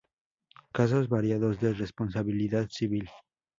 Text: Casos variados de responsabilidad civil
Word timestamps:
Casos 0.73 1.07
variados 1.09 1.59
de 1.59 1.75
responsabilidad 1.75 2.67
civil 2.71 3.07